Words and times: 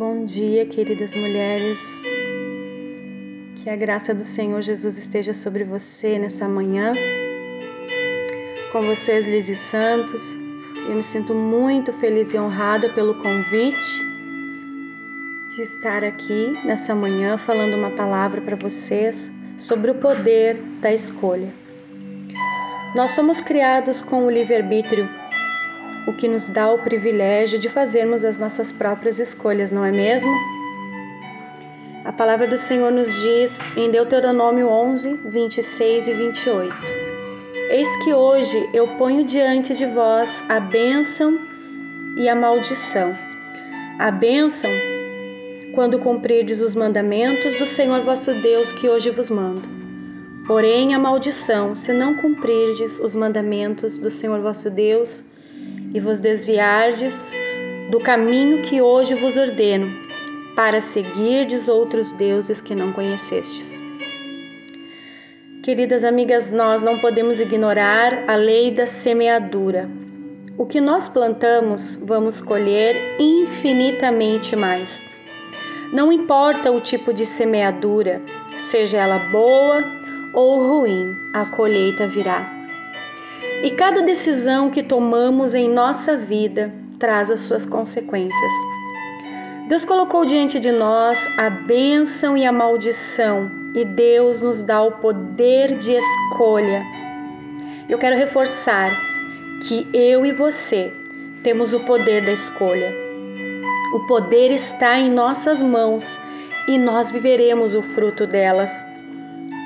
Bom 0.00 0.24
dia, 0.24 0.64
queridas 0.64 1.14
mulheres. 1.14 2.00
Que 3.56 3.68
a 3.68 3.76
graça 3.76 4.14
do 4.14 4.24
Senhor 4.24 4.62
Jesus 4.62 4.96
esteja 4.96 5.34
sobre 5.34 5.62
você 5.62 6.18
nessa 6.18 6.48
manhã. 6.48 6.94
Com 8.72 8.86
vocês, 8.86 9.26
Liz 9.26 9.50
e 9.50 9.56
Santos. 9.56 10.38
Eu 10.88 10.94
me 10.94 11.02
sinto 11.02 11.34
muito 11.34 11.92
feliz 11.92 12.32
e 12.32 12.38
honrada 12.38 12.88
pelo 12.94 13.14
convite 13.16 14.02
de 15.54 15.60
estar 15.60 16.02
aqui 16.02 16.58
nessa 16.64 16.94
manhã 16.94 17.36
falando 17.36 17.74
uma 17.74 17.90
palavra 17.90 18.40
para 18.40 18.56
vocês 18.56 19.30
sobre 19.58 19.90
o 19.90 19.96
poder 19.96 20.56
da 20.80 20.94
escolha. 20.94 21.52
Nós 22.94 23.10
somos 23.10 23.42
criados 23.42 24.00
com 24.00 24.24
o 24.24 24.30
livre-arbítrio 24.30 25.06
o 26.10 26.12
que 26.12 26.26
nos 26.26 26.50
dá 26.50 26.70
o 26.70 26.78
privilégio 26.78 27.58
de 27.58 27.68
fazermos 27.68 28.24
as 28.24 28.36
nossas 28.36 28.72
próprias 28.72 29.20
escolhas, 29.20 29.70
não 29.70 29.84
é 29.84 29.92
mesmo? 29.92 30.30
A 32.04 32.12
palavra 32.12 32.48
do 32.48 32.56
Senhor 32.56 32.90
nos 32.90 33.22
diz 33.22 33.76
em 33.76 33.90
Deuteronômio 33.90 34.68
11, 34.68 35.20
26 35.24 36.08
e 36.08 36.14
28: 36.14 36.74
Eis 37.70 37.96
que 38.02 38.12
hoje 38.12 38.68
eu 38.74 38.88
ponho 38.96 39.24
diante 39.24 39.76
de 39.76 39.86
vós 39.86 40.44
a 40.48 40.58
bênção 40.58 41.38
e 42.16 42.28
a 42.28 42.34
maldição. 42.34 43.16
A 43.98 44.10
bênção, 44.10 44.70
quando 45.74 46.00
cumprirdes 46.00 46.60
os 46.60 46.74
mandamentos 46.74 47.54
do 47.54 47.66
Senhor 47.66 48.02
vosso 48.02 48.34
Deus 48.34 48.72
que 48.72 48.88
hoje 48.88 49.10
vos 49.10 49.30
mando. 49.30 49.68
Porém, 50.44 50.92
a 50.92 50.98
maldição, 50.98 51.76
se 51.76 51.92
não 51.92 52.16
cumprirdes 52.16 52.98
os 52.98 53.14
mandamentos 53.14 54.00
do 54.00 54.10
Senhor 54.10 54.40
vosso 54.40 54.68
Deus, 54.68 55.24
e 55.92 56.00
vos 56.00 56.20
desviardes 56.20 57.32
do 57.90 57.98
caminho 57.98 58.62
que 58.62 58.80
hoje 58.80 59.14
vos 59.14 59.36
ordeno, 59.36 59.90
para 60.54 60.80
seguirdes 60.80 61.68
outros 61.68 62.12
deuses 62.12 62.60
que 62.60 62.74
não 62.74 62.92
conhecestes. 62.92 63.82
Queridas 65.62 66.04
amigas, 66.04 66.52
nós 66.52 66.82
não 66.82 66.98
podemos 67.00 67.40
ignorar 67.40 68.24
a 68.28 68.34
lei 68.36 68.70
da 68.70 68.86
semeadura. 68.86 69.88
O 70.56 70.66
que 70.66 70.80
nós 70.80 71.08
plantamos, 71.08 72.02
vamos 72.06 72.40
colher 72.40 73.16
infinitamente 73.18 74.54
mais. 74.54 75.06
Não 75.92 76.12
importa 76.12 76.70
o 76.70 76.80
tipo 76.80 77.12
de 77.12 77.26
semeadura, 77.26 78.22
seja 78.56 78.98
ela 78.98 79.18
boa 79.18 79.84
ou 80.32 80.62
ruim, 80.62 81.16
a 81.34 81.44
colheita 81.44 82.06
virá. 82.06 82.59
E 83.62 83.70
cada 83.72 84.02
decisão 84.02 84.70
que 84.70 84.82
tomamos 84.82 85.54
em 85.54 85.68
nossa 85.68 86.16
vida 86.16 86.72
traz 86.98 87.30
as 87.30 87.40
suas 87.40 87.66
consequências. 87.66 88.52
Deus 89.68 89.84
colocou 89.84 90.24
diante 90.24 90.58
de 90.58 90.72
nós 90.72 91.28
a 91.38 91.50
bênção 91.50 92.36
e 92.36 92.44
a 92.44 92.52
maldição, 92.52 93.50
e 93.74 93.84
Deus 93.84 94.40
nos 94.40 94.62
dá 94.62 94.82
o 94.82 94.92
poder 94.92 95.76
de 95.76 95.92
escolha. 95.92 96.82
Eu 97.88 97.98
quero 97.98 98.16
reforçar 98.16 98.90
que 99.68 99.86
eu 99.92 100.24
e 100.24 100.32
você 100.32 100.92
temos 101.42 101.74
o 101.74 101.80
poder 101.80 102.24
da 102.24 102.32
escolha. 102.32 102.92
O 103.94 104.06
poder 104.06 104.50
está 104.50 104.98
em 104.98 105.10
nossas 105.10 105.62
mãos 105.62 106.18
e 106.66 106.78
nós 106.78 107.10
viveremos 107.10 107.74
o 107.74 107.82
fruto 107.82 108.26
delas. 108.26 108.86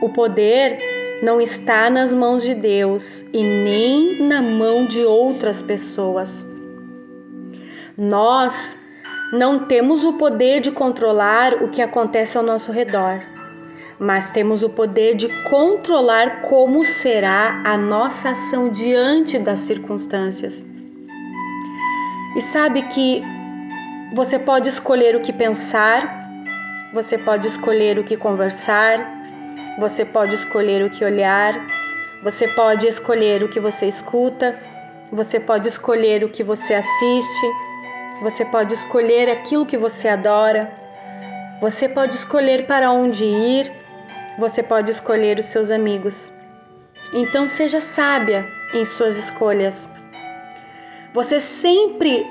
O 0.00 0.08
poder 0.08 0.78
não 1.22 1.40
está 1.40 1.88
nas 1.88 2.12
mãos 2.12 2.42
de 2.42 2.52
Deus 2.52 3.28
e 3.32 3.44
nem 3.44 4.26
na 4.26 4.42
mão 4.42 4.84
de 4.84 5.04
outras 5.04 5.62
pessoas. 5.62 6.44
Nós 7.96 8.84
não 9.32 9.60
temos 9.60 10.04
o 10.04 10.14
poder 10.14 10.60
de 10.60 10.72
controlar 10.72 11.62
o 11.62 11.68
que 11.68 11.80
acontece 11.80 12.36
ao 12.36 12.42
nosso 12.42 12.72
redor, 12.72 13.20
mas 14.00 14.32
temos 14.32 14.64
o 14.64 14.70
poder 14.70 15.14
de 15.14 15.28
controlar 15.44 16.42
como 16.42 16.84
será 16.84 17.62
a 17.64 17.78
nossa 17.78 18.30
ação 18.30 18.68
diante 18.68 19.38
das 19.38 19.60
circunstâncias. 19.60 20.66
E 22.36 22.40
sabe 22.40 22.82
que 22.88 23.22
você 24.12 24.40
pode 24.40 24.68
escolher 24.68 25.14
o 25.14 25.20
que 25.20 25.32
pensar, 25.32 26.20
você 26.92 27.16
pode 27.16 27.46
escolher 27.46 27.96
o 27.96 28.04
que 28.04 28.16
conversar, 28.16 29.21
você 29.78 30.04
pode 30.04 30.34
escolher 30.34 30.84
o 30.84 30.90
que 30.90 31.04
olhar, 31.04 31.54
você 32.22 32.46
pode 32.48 32.86
escolher 32.86 33.42
o 33.42 33.48
que 33.48 33.58
você 33.58 33.86
escuta, 33.86 34.58
você 35.10 35.40
pode 35.40 35.68
escolher 35.68 36.24
o 36.24 36.28
que 36.28 36.42
você 36.42 36.74
assiste, 36.74 37.46
você 38.22 38.44
pode 38.44 38.74
escolher 38.74 39.30
aquilo 39.30 39.66
que 39.66 39.76
você 39.76 40.08
adora, 40.08 40.72
você 41.60 41.88
pode 41.88 42.14
escolher 42.14 42.66
para 42.66 42.90
onde 42.90 43.24
ir, 43.24 43.72
você 44.38 44.62
pode 44.62 44.90
escolher 44.90 45.38
os 45.38 45.46
seus 45.46 45.70
amigos. 45.70 46.32
Então 47.12 47.46
seja 47.46 47.80
sábia 47.80 48.48
em 48.72 48.84
suas 48.84 49.16
escolhas. 49.16 49.94
Você 51.12 51.38
sempre 51.38 52.26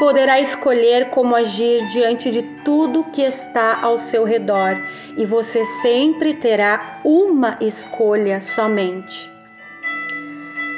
poderá 0.00 0.40
escolher 0.40 1.10
como 1.10 1.36
agir 1.36 1.84
diante 1.84 2.30
de 2.30 2.40
tudo 2.64 3.04
que 3.04 3.20
está 3.20 3.82
ao 3.82 3.98
seu 3.98 4.24
redor 4.24 4.74
e 5.14 5.26
você 5.26 5.62
sempre 5.66 6.32
terá 6.32 7.02
uma 7.04 7.58
escolha 7.60 8.40
somente. 8.40 9.30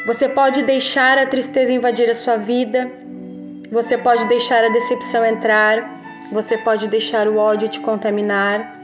Você 0.09 0.28
pode 0.28 0.65
deixar 0.65 1.19
a 1.19 1.27
tristeza 1.27 1.72
invadir 1.72 2.10
a 2.10 2.16
sua 2.16 2.37
vida, 2.37 2.91
você 3.71 3.97
pode 3.97 4.27
deixar 4.27 4.65
a 4.65 4.71
decepção 4.71 5.25
entrar, 5.25 5.89
você 6.33 6.59
pode 6.59 6.89
deixar 6.89 7.28
o 7.28 7.37
ódio 7.37 7.69
te 7.69 7.78
contaminar, 7.78 8.77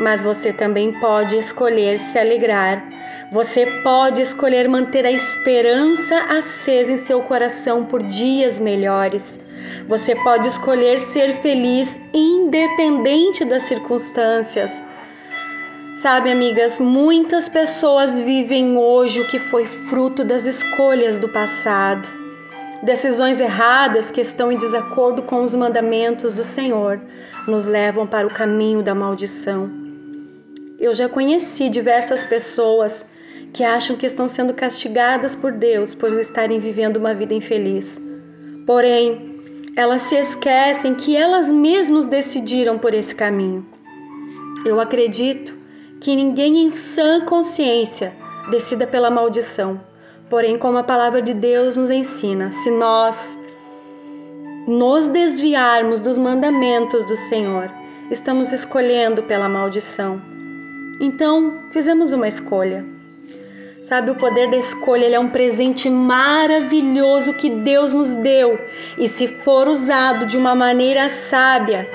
mas 0.00 0.22
você 0.22 0.50
também 0.50 0.98
pode 0.98 1.38
escolher 1.38 1.98
se 1.98 2.18
alegrar. 2.18 2.82
Você 3.34 3.66
pode 3.82 4.22
escolher 4.22 4.68
manter 4.68 5.04
a 5.04 5.10
esperança 5.10 6.16
acesa 6.38 6.92
em 6.92 6.98
seu 6.98 7.20
coração 7.20 7.84
por 7.84 8.00
dias 8.00 8.60
melhores. 8.60 9.40
Você 9.88 10.14
pode 10.14 10.46
escolher 10.46 11.00
ser 11.00 11.42
feliz 11.42 11.98
independente 12.14 13.44
das 13.44 13.64
circunstâncias. 13.64 14.80
Sabe, 15.96 16.30
amigas, 16.30 16.78
muitas 16.78 17.48
pessoas 17.48 18.20
vivem 18.20 18.78
hoje 18.78 19.22
o 19.22 19.26
que 19.26 19.40
foi 19.40 19.66
fruto 19.66 20.22
das 20.22 20.46
escolhas 20.46 21.18
do 21.18 21.28
passado. 21.28 22.08
Decisões 22.84 23.40
erradas 23.40 24.12
que 24.12 24.20
estão 24.20 24.52
em 24.52 24.56
desacordo 24.56 25.24
com 25.24 25.42
os 25.42 25.56
mandamentos 25.56 26.32
do 26.34 26.44
Senhor 26.44 27.00
nos 27.48 27.66
levam 27.66 28.06
para 28.06 28.28
o 28.28 28.32
caminho 28.32 28.80
da 28.80 28.94
maldição. 28.94 29.68
Eu 30.78 30.94
já 30.94 31.08
conheci 31.08 31.68
diversas 31.68 32.22
pessoas 32.22 33.12
que 33.54 33.62
acham 33.62 33.94
que 33.94 34.04
estão 34.04 34.26
sendo 34.26 34.52
castigadas 34.52 35.36
por 35.36 35.52
Deus 35.52 35.94
por 35.94 36.12
estarem 36.20 36.58
vivendo 36.58 36.96
uma 36.96 37.14
vida 37.14 37.32
infeliz. 37.32 38.02
Porém, 38.66 39.32
elas 39.76 40.02
se 40.02 40.16
esquecem 40.16 40.96
que 40.96 41.16
elas 41.16 41.52
mesmas 41.52 42.04
decidiram 42.04 42.76
por 42.76 42.92
esse 42.92 43.14
caminho. 43.14 43.64
Eu 44.66 44.80
acredito 44.80 45.54
que 46.00 46.16
ninguém 46.16 46.64
em 46.64 46.70
sã 46.70 47.20
consciência 47.24 48.12
decida 48.50 48.88
pela 48.88 49.08
maldição. 49.08 49.80
Porém, 50.28 50.58
como 50.58 50.78
a 50.78 50.82
palavra 50.82 51.22
de 51.22 51.32
Deus 51.32 51.76
nos 51.76 51.92
ensina, 51.92 52.50
se 52.50 52.72
nós 52.72 53.40
nos 54.66 55.06
desviarmos 55.06 56.00
dos 56.00 56.18
mandamentos 56.18 57.04
do 57.06 57.16
Senhor, 57.16 57.70
estamos 58.10 58.52
escolhendo 58.52 59.22
pela 59.22 59.48
maldição. 59.48 60.20
Então, 61.00 61.52
fizemos 61.70 62.12
uma 62.12 62.26
escolha. 62.26 62.84
Sabe, 63.84 64.10
o 64.10 64.14
poder 64.14 64.48
da 64.48 64.56
escolha 64.56 65.14
é 65.14 65.20
um 65.20 65.28
presente 65.28 65.90
maravilhoso 65.90 67.34
que 67.34 67.50
Deus 67.50 67.92
nos 67.92 68.14
deu. 68.14 68.58
E 68.96 69.06
se 69.06 69.28
for 69.28 69.68
usado 69.68 70.24
de 70.24 70.38
uma 70.38 70.54
maneira 70.54 71.06
sábia, 71.10 71.86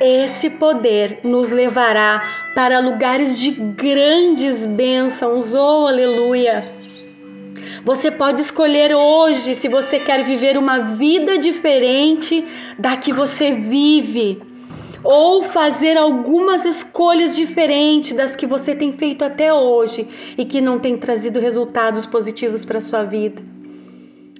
esse 0.00 0.50
poder 0.50 1.20
nos 1.22 1.50
levará 1.50 2.50
para 2.56 2.80
lugares 2.80 3.38
de 3.38 3.52
grandes 3.52 4.66
bênçãos. 4.66 5.54
Oh, 5.54 5.86
aleluia! 5.86 6.64
Você 7.84 8.10
pode 8.10 8.40
escolher 8.40 8.92
hoje 8.92 9.54
se 9.54 9.68
você 9.68 10.00
quer 10.00 10.24
viver 10.24 10.58
uma 10.58 10.80
vida 10.80 11.38
diferente 11.38 12.44
da 12.76 12.96
que 12.96 13.12
você 13.12 13.52
vive 13.52 14.42
ou 15.04 15.42
fazer 15.42 15.96
algumas 15.96 16.64
escolhas 16.64 17.34
diferentes 17.34 18.16
das 18.16 18.36
que 18.36 18.46
você 18.46 18.74
tem 18.74 18.92
feito 18.92 19.24
até 19.24 19.52
hoje 19.52 20.34
e 20.38 20.44
que 20.44 20.60
não 20.60 20.78
tem 20.78 20.96
trazido 20.96 21.40
resultados 21.40 22.06
positivos 22.06 22.64
para 22.64 22.80
sua 22.80 23.02
vida. 23.02 23.42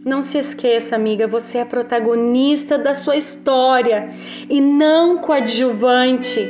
Não 0.05 0.21
se 0.21 0.39
esqueça, 0.39 0.97
amiga, 0.97 1.29
você 1.29 1.59
é 1.59 1.65
protagonista 1.65 2.77
da 2.77 2.93
sua 2.93 3.17
história 3.17 4.13
e 4.51 4.61
não 4.61 5.19
coadjuvante. 5.19 6.41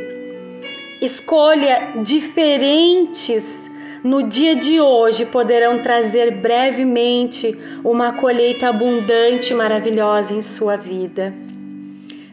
Escolha 1.03 1.93
diferentes 2.03 3.71
no 4.03 4.23
dia 4.23 4.57
de 4.57 4.81
hoje 4.81 5.27
poderão 5.27 5.81
trazer 5.83 6.31
brevemente 6.33 7.57
uma 7.85 8.13
colheita 8.13 8.69
abundante 8.69 9.53
e 9.53 9.57
maravilhosa 9.57 10.35
em 10.35 10.43
sua 10.43 10.77
vida. 10.77 11.35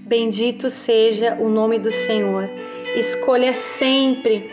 Bendito 0.10 0.72
seja 0.72 1.38
o 1.40 1.50
nome 1.50 1.78
do 1.78 1.92
Senhor. 1.92 2.50
Escolha 2.96 3.54
sempre 3.54 4.50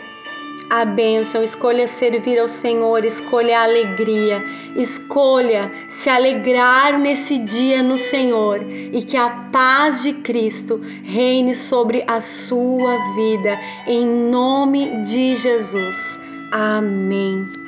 a 0.69 0.85
bênção, 0.85 1.43
escolha 1.43 1.87
servir 1.87 2.37
ao 2.37 2.47
Senhor, 2.47 3.03
escolha 3.03 3.61
a 3.61 3.63
alegria, 3.63 4.39
escolha 4.75 5.71
se 5.89 6.11
alegrar 6.11 6.99
nesse 6.99 7.39
dia 7.39 7.81
no 7.81 7.97
Senhor 7.97 8.63
e 8.69 9.01
que 9.01 9.17
a 9.17 9.31
paz 9.51 10.03
de 10.03 10.13
Cristo 10.21 10.79
reine 11.03 11.55
sobre 11.55 12.03
a 12.05 12.21
sua 12.21 13.15
vida, 13.15 13.59
em 13.87 14.05
nome 14.05 15.01
de 15.01 15.35
Jesus. 15.35 16.19
Amém. 16.51 17.66